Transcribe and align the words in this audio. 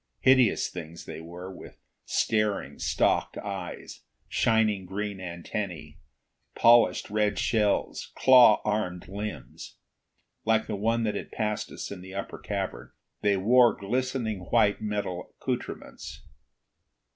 Hideous 0.21 0.67
things 0.67 1.05
they 1.05 1.21
were, 1.21 1.55
with 1.55 1.79
staring, 2.05 2.79
stalked 2.79 3.37
eyes, 3.37 4.01
shining 4.27 4.87
green 4.87 5.19
antennae, 5.21 5.99
polished 6.55 7.11
red 7.11 7.37
shells, 7.37 8.11
claw 8.17 8.63
armed 8.65 9.07
limbs. 9.07 9.75
Like 10.43 10.65
the 10.65 10.75
one 10.75 11.03
that 11.03 11.13
had 11.13 11.31
passed 11.31 11.71
us 11.71 11.91
in 11.91 12.01
the 12.01 12.15
upper 12.15 12.39
cavern, 12.39 12.93
they 13.21 13.37
wore 13.37 13.75
glistening 13.75 14.39
white 14.45 14.81
metal 14.81 15.35
accoutrements. 15.39 16.23